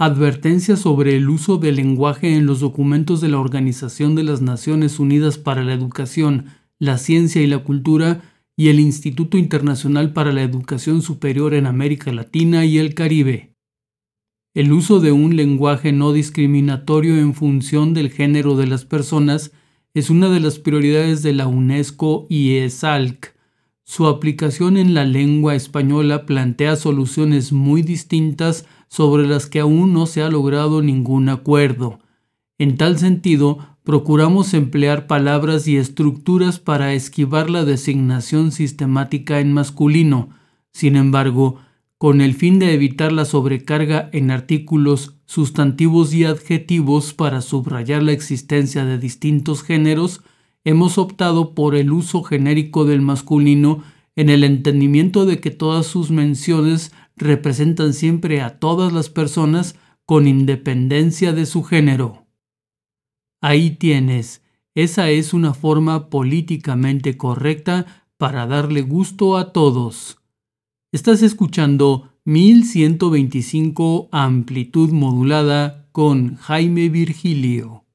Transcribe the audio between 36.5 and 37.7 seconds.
para esquivar la